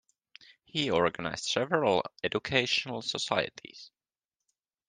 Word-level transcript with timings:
He 0.65 0.89
organized 0.89 1.43
several 1.43 2.01
educational 2.23 3.03
societies. 3.03 3.91